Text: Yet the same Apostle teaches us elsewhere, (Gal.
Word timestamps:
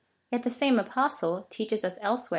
Yet 0.31 0.41
the 0.41 0.49
same 0.49 0.79
Apostle 0.79 1.45
teaches 1.51 1.83
us 1.85 1.99
elsewhere, 2.01 2.29
(Gal. 2.29 2.29